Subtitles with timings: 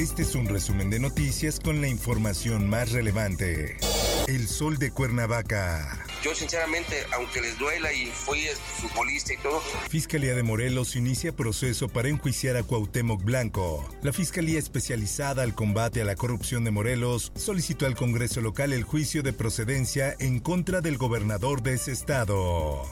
[0.00, 3.76] Este es un resumen de noticias con la información más relevante.
[4.28, 6.06] El sol de Cuernavaca.
[6.22, 8.46] Yo sinceramente, aunque les duela y fui
[8.78, 9.60] futbolista y todo.
[9.90, 13.86] Fiscalía de Morelos inicia proceso para enjuiciar a Cuauhtémoc Blanco.
[14.00, 18.84] La Fiscalía especializada al combate a la corrupción de Morelos solicitó al Congreso local el
[18.84, 22.90] juicio de procedencia en contra del gobernador de ese estado.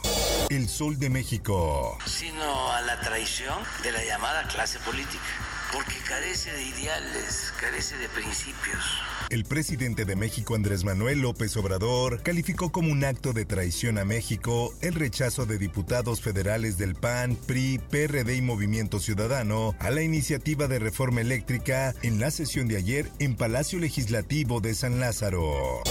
[0.51, 1.97] El Sol de México.
[2.05, 8.09] Sino a la traición de la llamada clase política porque carece de ideales, carece de
[8.09, 8.83] principios.
[9.29, 14.05] El presidente de México, Andrés Manuel López Obrador, calificó como un acto de traición a
[14.05, 20.01] México el rechazo de diputados federales del PAN, PRI, PRD y Movimiento Ciudadano a la
[20.01, 25.83] iniciativa de reforma eléctrica en la sesión de ayer en Palacio Legislativo de San Lázaro.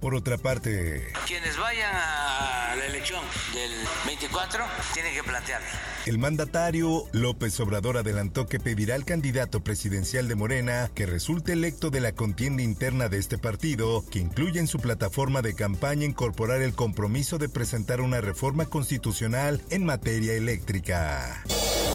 [0.00, 3.70] Por otra parte, quienes vayan a la elección del
[4.06, 5.60] 24 tienen que plantear.
[6.06, 11.90] El mandatario López Obrador adelantó que pedirá al candidato presidencial de Morena que resulte electo
[11.90, 16.62] de la contienda interna de este partido, que incluye en su plataforma de campaña incorporar
[16.62, 21.42] el compromiso de presentar una reforma constitucional en materia eléctrica.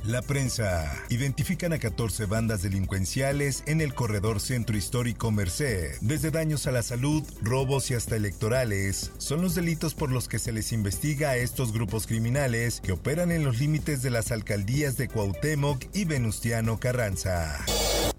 [0.05, 0.91] La prensa.
[1.09, 5.95] Identifican a 14 bandas delincuenciales en el corredor centro histórico Merced.
[6.01, 10.39] Desde daños a la salud, robos y hasta electorales, son los delitos por los que
[10.39, 14.97] se les investiga a estos grupos criminales que operan en los límites de las alcaldías
[14.97, 17.63] de Cuauhtémoc y Venustiano Carranza.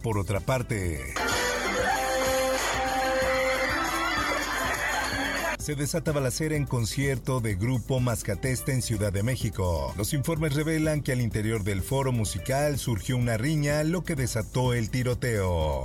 [0.03, 1.01] Por otra parte,
[5.63, 9.95] se desata balacera en concierto de Grupo Mascatesta en Ciudad de México.
[9.97, 14.75] Los informes revelan que al interior del foro musical surgió una riña, lo que desató
[14.75, 15.85] el tiroteo.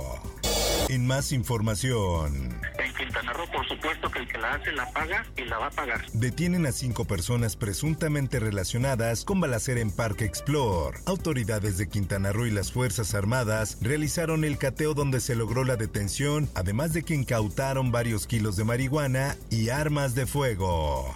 [0.88, 2.58] En más información.
[2.78, 5.66] En Quintana Roo, por supuesto que el que la hace la paga y la va
[5.66, 6.06] a pagar.
[6.14, 10.98] Detienen a cinco personas presuntamente relacionadas con balacera en Parque Explore.
[11.04, 15.76] Autoridades de Quintana Roo y las Fuerzas Armadas realizaron el cateo donde se logró la
[15.76, 21.14] detención, además de que incautaron varios kilos de marihuana y armas de fuego.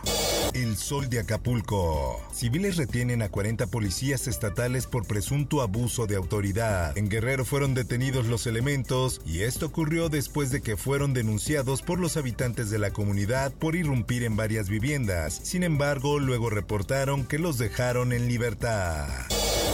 [0.54, 2.20] El Sol de Acapulco.
[2.32, 6.96] Civiles retienen a 40 policías estatales por presunto abuso de autoridad.
[6.98, 11.98] En Guerrero fueron detenidos los elementos y esto ocurrió después de que fueron denunciados por
[11.98, 15.40] los habitantes de la comunidad por irrumpir en varias viviendas.
[15.42, 19.08] Sin embargo, luego reportaron que los dejaron en libertad.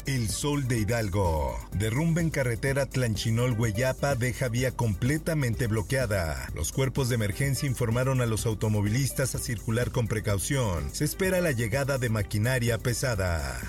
[0.08, 1.54] El Sol de Hidalgo.
[1.72, 6.48] Derrumbe en carretera Tlanchinol-Hueyapa deja vía completamente bloqueada.
[6.54, 10.88] Los cuerpos de emergencia informaron a los automovilistas a circular con precaución.
[10.94, 13.60] Se espera la llegada de maquinaria pesada.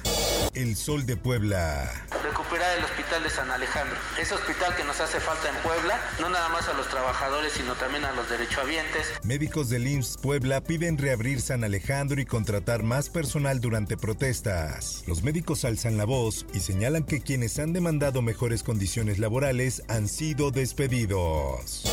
[0.53, 1.91] El Sol de Puebla.
[2.23, 3.95] Recuperar el hospital de San Alejandro.
[4.19, 7.73] Ese hospital que nos hace falta en Puebla, no nada más a los trabajadores, sino
[7.75, 9.13] también a los derechohabientes.
[9.23, 15.03] Médicos del IMSS Puebla piden reabrir San Alejandro y contratar más personal durante protestas.
[15.07, 20.07] Los médicos alzan la voz y señalan que quienes han demandado mejores condiciones laborales han
[20.07, 21.83] sido despedidos.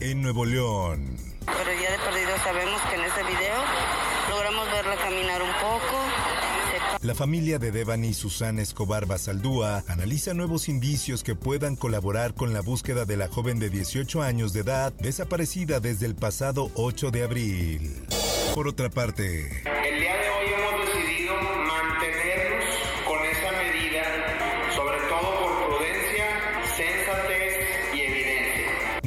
[0.00, 1.16] En Nuevo León.
[1.46, 3.62] Pero ya de perdido sabemos que en ese video
[4.30, 6.45] logramos verla caminar un poco.
[7.02, 12.52] La familia de Devani y Susana Escobar Basaldúa analiza nuevos indicios que puedan colaborar con
[12.52, 17.10] la búsqueda de la joven de 18 años de edad desaparecida desde el pasado 8
[17.10, 18.06] de abril.
[18.54, 19.62] Por otra parte,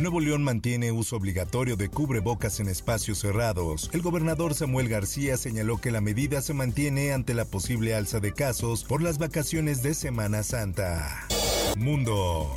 [0.10, 3.92] Nuevo León mantiene uso obligatorio de cubrebocas en espacios cerrados.
[3.94, 8.34] El gobernador Samuel García señaló que la medida se mantiene ante la posible alza de
[8.34, 11.28] casos por las vacaciones de Semana Santa.
[11.78, 12.50] Mundo.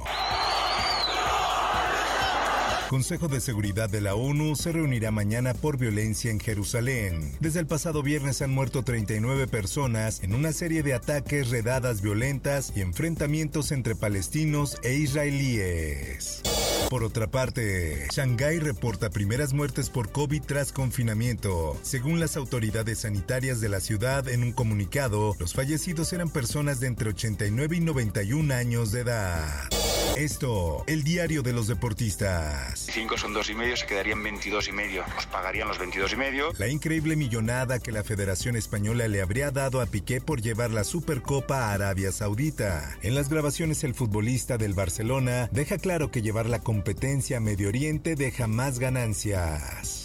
[2.92, 7.32] Consejo de Seguridad de la ONU se reunirá mañana por violencia en Jerusalén.
[7.40, 12.70] Desde el pasado viernes han muerto 39 personas en una serie de ataques, redadas violentas
[12.76, 16.42] y enfrentamientos entre palestinos e israelíes.
[16.90, 21.80] Por otra parte, Shanghái reporta primeras muertes por COVID tras confinamiento.
[21.80, 26.88] Según las autoridades sanitarias de la ciudad en un comunicado, los fallecidos eran personas de
[26.88, 29.70] entre 89 y 91 años de edad.
[30.16, 32.86] Esto, el diario de los deportistas.
[32.92, 35.04] 5 son dos y medio, se quedarían 22 y medio.
[35.16, 36.52] Os pagarían los 22 y medio.
[36.58, 40.84] La increíble millonada que la Federación Española le habría dado a Piqué por llevar la
[40.84, 42.96] Supercopa a Arabia Saudita.
[43.02, 47.68] En las grabaciones el futbolista del Barcelona deja claro que llevar la competencia a Medio
[47.68, 50.01] Oriente deja más ganancias.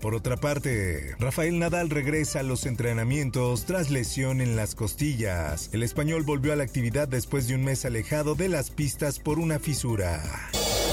[0.00, 5.70] Por otra parte, Rafael Nadal regresa a los entrenamientos tras lesión en las costillas.
[5.72, 9.38] El español volvió a la actividad después de un mes alejado de las pistas por
[9.38, 10.22] una fisura.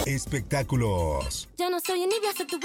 [0.06, 1.50] Espectáculos.
[1.57, 2.60] Yo no soy envidia, soy tu.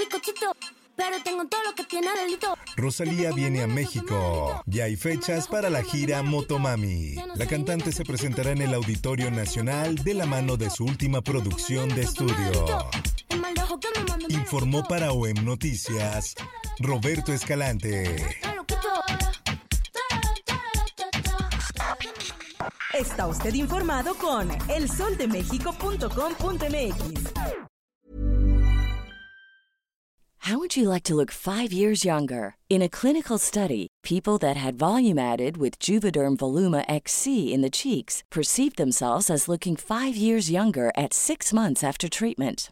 [0.95, 2.55] Pero tengo todo lo que tiene delito.
[2.75, 4.61] Rosalía viene a México.
[4.65, 7.15] Ya hay fechas para la gira Motomami.
[7.35, 11.89] La cantante se presentará en el Auditorio Nacional de la mano de su última producción
[11.89, 12.65] de estudio.
[14.29, 16.35] Informó para OEM Noticias
[16.79, 18.15] Roberto Escalante.
[22.93, 27.31] Está usted informado con elsoldemexico.com.mx.
[30.45, 32.55] How would you like to look five years younger?
[32.67, 37.69] In a clinical study, people that had volume added with Juvederm Voluma XC in the
[37.69, 42.71] cheeks perceived themselves as looking five years younger at six months after treatment.